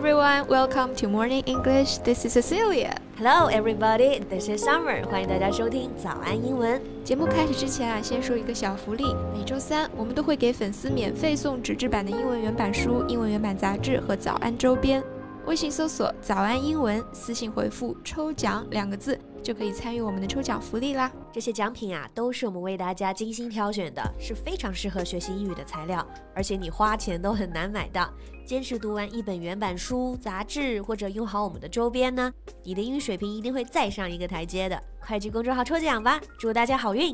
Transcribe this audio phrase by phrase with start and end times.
[0.00, 1.98] everyone, welcome to Morning English.
[1.98, 2.96] This is Cecilia.
[3.18, 4.18] Hello, everybody.
[4.30, 5.04] This is Summer.
[5.10, 6.80] 欢迎大家收听早安英文。
[7.04, 9.14] 节目开始之前啊，先说一个小福利。
[9.34, 15.04] 每周三我们都会给粉丝免费送纸质版的英文原版书、英文原版杂志和早安周边。
[15.44, 21.10] 微信搜索“早安英文”，私信回复“抽奖”两个字，就可以参与我们的抽奖福利啦。
[21.32, 28.08] 这些奖品啊，都是我们为大家精心挑选的，是非常适合学习英语的材料，而且你花钱都很难买到。
[28.46, 32.32] 坚持读完一本原版书、杂志，或者用好我们的周边呢，
[32.62, 34.80] 你的英语水平一定会再上一个台阶的。
[35.04, 37.12] 快去公众号抽奖吧，祝大家好运！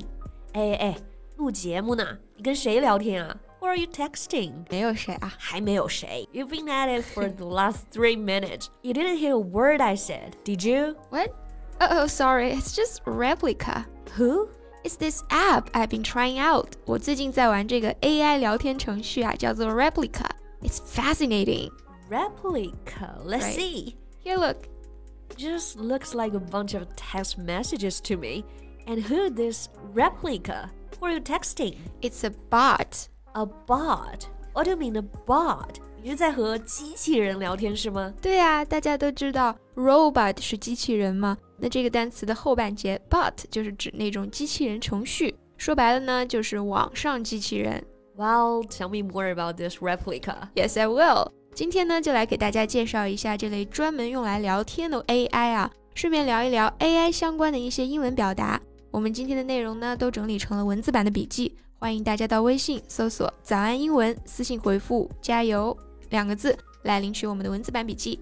[0.53, 0.97] 哎哎，
[1.37, 4.53] 录节目呢，你跟谁聊天啊？Who are you texting?
[4.69, 6.29] 没有谁啊，还没有谁。
[6.35, 8.67] You've been at it for the last three minutes.
[8.83, 10.97] You didn't hear a word I said, did you?
[11.09, 11.31] What?
[11.81, 13.85] Oh, sorry, it's just Replika.
[14.17, 14.49] Who?
[14.85, 16.77] It's this app I've been trying out.
[16.85, 20.29] 我最近在玩这个 Replika.
[20.63, 21.71] It's fascinating.
[22.09, 23.19] Replika.
[23.25, 23.55] Let's right.
[23.55, 23.97] see.
[24.25, 24.69] Here, look.
[25.37, 28.45] Just looks like a bunch of text messages to me.
[28.87, 30.71] And who this Replika?
[30.99, 31.77] Who are you texting?
[32.01, 33.09] It's a bot.
[33.35, 34.29] A bot.
[34.55, 35.79] What do you mean a bot?
[36.01, 38.15] 你是在和机器人聊天是吗？
[38.23, 47.83] 对啊，大家都知道 robot 是机器人嘛，那这个单词的后半截 bot 就是指那种机器人程序，说白了呢，就是网上机器人。
[48.17, 50.49] Well, tell me more about this replica.
[50.55, 51.31] Yes, I will.
[51.55, 58.61] 今天呢，就来给大家介绍一下这类专门用来聊天的 AI 啊，顺便聊一聊 AI 相关的一些英文表达。
[58.91, 65.77] 我们今天的内容呢，都整理成了文字版的笔记，欢迎大家到微信搜索“早安英文”，私信回复“加油”
[66.09, 68.21] 两个字来领取我们的文字版笔记。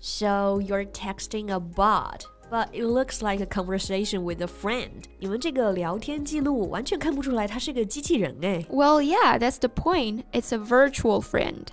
[0.00, 5.03] So you're texting a bot, but it looks like a conversation with a friend.
[5.19, 8.65] 你们这个聊天记录完全看不出来它是个机器人哎。
[8.69, 10.23] Well, yeah, that's the point.
[10.31, 11.67] It's a virtual friend.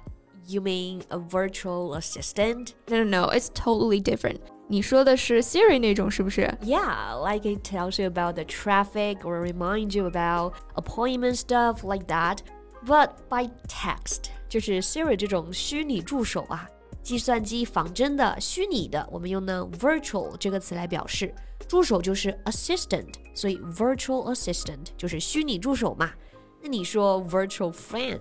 [0.47, 2.71] You mean a virtual assistant?
[2.89, 4.39] No, no, no, it's totally different.
[4.69, 6.53] 你说的是 Siri 那种是不是？
[6.63, 12.07] Yeah, like it tells you about the traffic or remind you about appointment stuff like
[12.07, 12.39] that.
[12.85, 16.69] But by text, 就是 Siri 这种虚拟助手啊，
[17.07, 21.35] 计算机仿真的、虚拟的，我们用呢 virtual 这个词来表示。
[21.69, 26.13] 助手就是 assistant，所以 virtual assistant 就是虚拟助手嘛。
[26.61, 28.21] 那你说 virtual friend，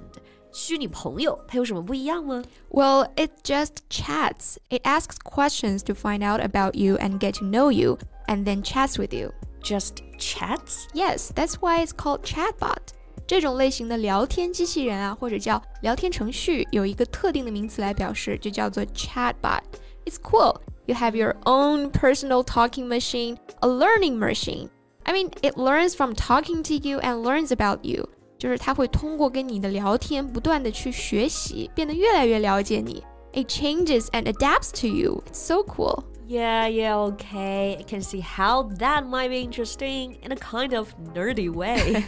[0.53, 2.41] 虚拟朋友，它有什么不一样吗？
[2.69, 4.57] Well, it just chats.
[4.69, 7.97] It asks questions to find out about you and get to know you,
[8.27, 9.31] and then chats with you.
[9.61, 10.87] Just chats?
[10.93, 12.93] Yes, that's why it's called chatbot.
[13.27, 19.61] 这种类型的聊天机器人啊，或者叫聊天程序，有一个特定的名词来表示，就叫做 chatbot.
[20.05, 20.57] It's cool.
[20.85, 24.69] You have your own personal talking machine, a learning machine.
[25.03, 28.09] I mean, it learns from talking to you and learns about you.
[28.37, 33.03] 就是它会通过跟你的聊天，不断的去学习，变得越来越了解你。
[33.33, 35.23] It changes and adapts to you.
[35.31, 36.03] It's so cool.
[36.27, 37.75] Yeah, yeah, okay.
[37.77, 42.01] I can see how that might be interesting in a kind of nerdy way.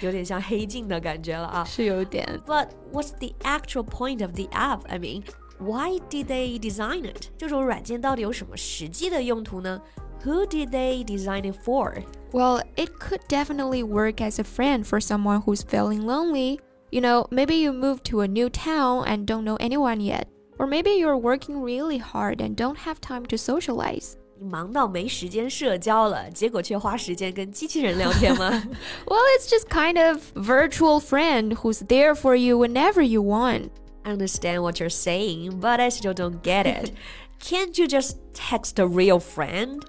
[0.01, 1.63] 有点像黑镜的感觉了啊。
[1.63, 2.39] 是有点。
[2.45, 4.81] But what's the actual point of the app?
[4.87, 5.23] I mean,
[5.57, 7.29] why did they design it?
[7.37, 9.81] 这种软件到底有什么实际的用途呢？
[10.23, 12.03] Who did they design it for?
[12.31, 16.59] Well, it could definitely work as a friend for someone who's feeling lonely.
[16.91, 20.27] You know, maybe you moved to a new town and don't know anyone yet.
[20.57, 24.15] Or maybe you're working really hard and don't have time to socialize.
[24.39, 28.49] 你忙到没时间社交了，结果却花时间跟机器人聊天吗？
[29.05, 33.69] Well, it's just kind of virtual friend who's there for you whenever you want.
[34.03, 36.91] I understand what you're saying, but I still don't get it.
[37.39, 39.83] Can't you just text a real friend?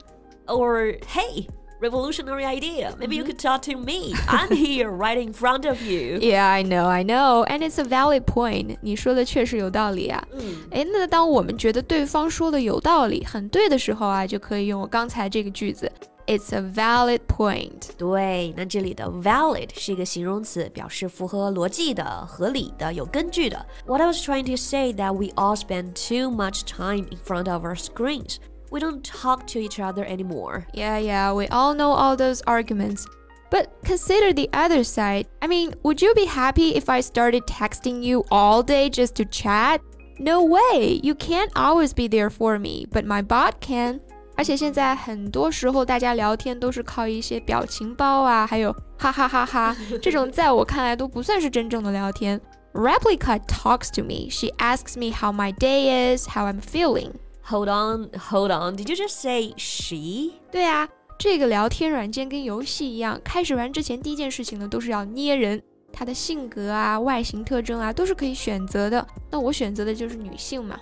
[0.46, 1.48] Or, hey,
[1.80, 2.94] revolutionary idea.
[2.98, 4.14] Maybe you could talk to me.
[4.26, 6.18] I'm here right in front of you.
[6.20, 8.76] Yeah, I know, I know, and it's a valid point.
[8.80, 10.26] 你说的确实有道理啊。
[10.70, 15.90] 诶，那当我们觉得对方说的有道理、很对的时候啊，就可以用我刚才这个句子。
[16.26, 17.90] It's a valid point.
[17.98, 23.66] 对，那这里的 valid 是一个形容词，表示符合逻辑的、合理的、有根据的。
[23.84, 27.66] What I was trying to say that we all spend too much time in front of
[27.66, 28.36] our screens.
[28.71, 30.67] We don't talk to each other anymore.
[30.73, 33.05] Yeah, yeah, we all know all those arguments.
[33.49, 35.25] But consider the other side.
[35.41, 39.25] I mean, would you be happy if I started texting you all day just to
[39.25, 39.81] chat?
[40.19, 40.99] No way!
[41.01, 44.01] You can't always be there for me, but my bot can.
[44.35, 52.39] 而且现在很多时候大家聊天都是靠一些表情包啊，还有哈哈哈哈这种，在我看来都不算是真正的聊天。
[52.73, 54.29] Replika talks to me.
[54.29, 57.13] She asks me how my day is, how I'm feeling.
[57.48, 58.74] Hold on, hold on.
[58.74, 60.34] Did you just say she?
[60.50, 60.88] 对啊，
[61.18, 65.62] 这个聊天软件跟游戏一样，开始玩之前第一件事情呢，都是要捏人，
[65.92, 69.06] 他的性格啊、外形特征啊，都是可以选择的。
[69.30, 70.78] 那我选择的就是女性嘛。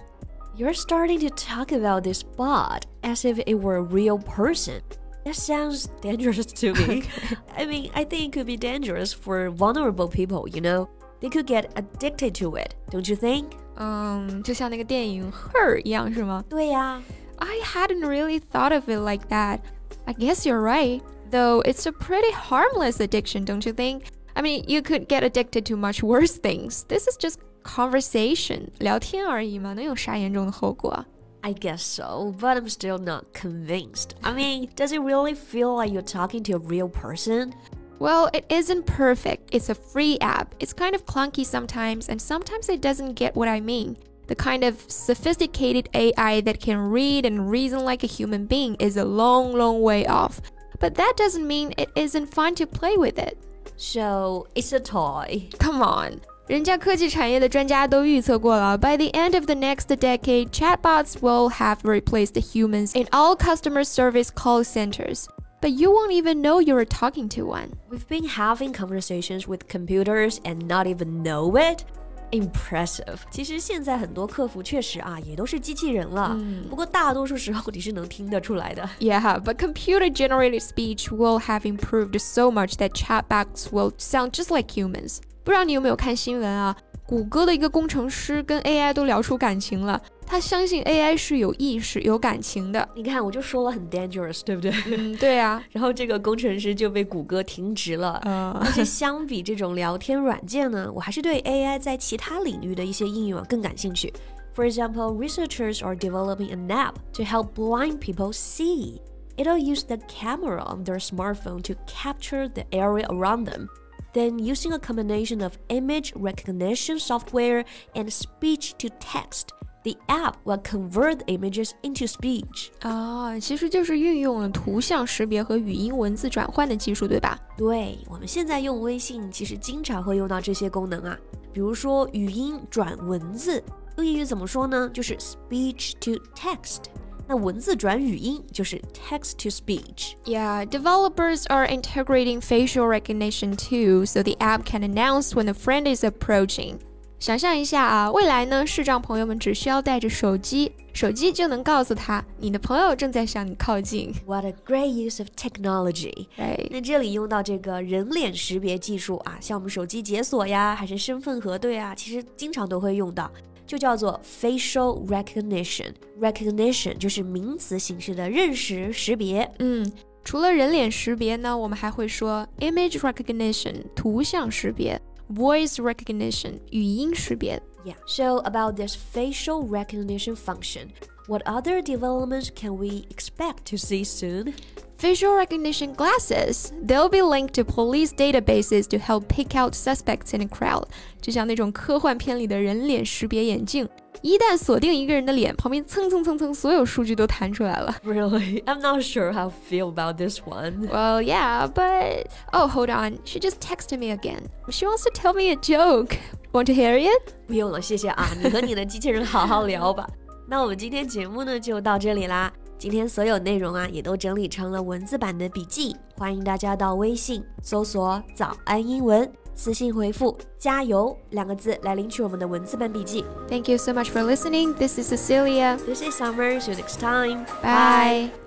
[0.56, 4.82] You're starting to talk about this bot as if it were a real person.
[5.24, 7.04] That sounds dangerous to me.
[7.56, 10.88] I mean, I think it could be dangerous for vulnerable people, you know?
[11.20, 13.52] They could get addicted to it, don't you think?
[13.76, 16.44] 嗯，就像那个电影《Her》一样，是吗？
[16.48, 17.02] 对呀。
[17.38, 19.60] I hadn't really thought of it like that.
[20.04, 21.00] I guess you're right.
[21.30, 24.02] Though it's a pretty harmless addiction, don't you think?
[24.34, 26.84] I mean, you could get addicted to much worse things.
[26.88, 31.04] This is just conversation, 聊天而已嘛，能有啥严重的后果？
[31.40, 34.10] I guess so, but I'm still not convinced.
[34.22, 37.52] I mean, does it really feel like you're talking to a real person?
[37.98, 39.50] Well, it isn't perfect.
[39.52, 40.54] It's a free app.
[40.58, 43.96] It's kind of clunky sometimes, and sometimes it doesn't get what I mean.
[44.26, 48.96] The kind of sophisticated AI that can read and reason like a human being is
[48.96, 50.40] a long, long way off.
[50.80, 53.38] But that doesn't mean it isn't fun to play with it.
[53.76, 55.48] So, it's a toy.
[55.58, 56.20] Come on.
[56.48, 63.84] 人家科技产业的专家都预测过了，by the end of the next decade, chatbots will have replaced humans in all customer
[63.84, 65.26] service call centers.
[65.60, 67.70] But you won't even know you're talking to one.
[67.88, 71.84] We've been having conversations with computers and not even know it.
[72.32, 73.18] Impressive。
[73.30, 76.34] 其实现在很多客服确实啊，也都是机器人了。
[76.40, 78.88] 嗯、不过大多数时候你是能听得出来的。
[78.98, 84.72] Yeah, but computer generated speech will have improved so much that chatbots will sound just like
[84.72, 85.18] humans.
[85.44, 86.74] 不知道你有没有看新闻啊？
[87.06, 92.88] 谷歌的一个工程师跟 AI 都聊出感情了， 他相信 AI 是有意识、有感情的。
[92.94, 94.72] 你看，我就说了很 dangerous，对不对？
[94.86, 95.62] 嗯，对啊。
[95.70, 98.20] 然后这个工程师就被谷歌停职了。
[98.24, 98.56] 嗯。
[98.62, 104.12] 但是相比这种聊天软件呢，我还是对 AI 在其他领域的一些应用更感兴趣。
[104.54, 109.00] For example, researchers are developing an app to help blind people see.
[109.36, 113.68] It'll use the camera on their smartphone to capture the area around them.
[114.12, 117.64] Then, using a combination of image recognition software
[117.94, 119.54] and speech to text,
[119.84, 122.68] the app will convert images into speech.
[122.80, 127.38] 啊，其实就是运用了图像识别和语音文字转换的技术，对吧？
[127.56, 131.18] 对，我们现在用微信，其实经常会用到这些功能啊，
[131.52, 133.62] 比如说语音转文字，
[133.96, 134.88] 用英语怎么说呢？
[134.94, 136.84] 就是 speech to text。
[137.28, 140.14] 那文字转语音就是 text to speech.
[140.24, 145.86] Yeah, developers are integrating facial recognition too, so the app can announce when a friend
[145.86, 146.78] is approaching.
[147.19, 154.13] 想象一下啊，未来呢，视障朋友们只需要带着手机，手机就能告诉他你的朋友正在向你靠近。
[154.27, 156.27] What a great use of technology！
[156.37, 163.31] 哎，那这里用到这个人脸识别技术啊，像我们手机解锁呀，还是身份核对啊，其实经常都会用到。
[163.65, 165.91] 就叫做 facial recognition。
[166.21, 169.49] recognition 就是名词形式的认识识别。
[169.59, 169.91] 嗯，
[170.23, 175.01] 除了人脸识别呢，我们还会说 image recognition 图像识别
[175.32, 177.60] ，voice recognition 语音识别。
[177.84, 177.96] Yeah.
[178.06, 180.90] So about this facial recognition function,
[181.26, 184.54] what other developments can we expect to see soon?
[184.98, 186.72] Facial recognition glasses.
[186.80, 190.84] They'll be linked to police databases to help pick out suspects in a crowd.
[191.20, 193.88] 就像那种科幻片里的人脸识别眼镜，
[194.20, 197.96] 一旦锁定一个人的脸，旁边蹭蹭蹭蹭，所有数据都弹出来了。
[198.04, 198.62] Really?
[198.62, 200.86] I'm not sure how I feel about this one.
[200.88, 203.18] Well, yeah, but oh, hold on.
[203.24, 204.42] She just texted me again.
[204.68, 206.16] She wants to tell me a joke.
[206.52, 207.34] Want to hear it?
[207.48, 208.30] 不用了，谢谢啊。
[208.40, 210.08] 你和你的机器人好好聊吧。
[210.47, 212.51] 那我们今天节目呢就到这里啦。
[212.77, 223.25] 今天所有内容啊，也都整理成了文字版的笔记，欢迎大家到微信搜索“早安英文”，私信回复“加油”两个字来领取我们的文字版笔记。
[223.49, 224.73] Thank you so much for listening.
[224.75, 225.77] This is Cecilia.
[225.85, 226.59] This is Summer.
[226.59, 227.45] See you next time.
[227.63, 228.46] Bye.